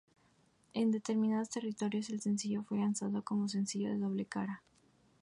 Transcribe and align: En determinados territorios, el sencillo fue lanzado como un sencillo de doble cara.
En 0.73 0.89
determinados 0.89 1.51
territorios, 1.51 2.09
el 2.09 2.21
sencillo 2.21 2.63
fue 2.63 2.79
lanzado 2.79 3.21
como 3.21 3.41
un 3.41 3.49
sencillo 3.49 3.89
de 3.91 3.99
doble 3.99 4.25
cara. 4.25 4.63